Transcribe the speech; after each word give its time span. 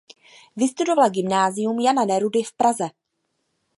Vystudovala 0.55 1.09
gymnázium 1.17 1.77
Jana 1.79 2.05
Nerudy 2.09 2.41
v 2.43 2.53
Praze. 2.57 2.87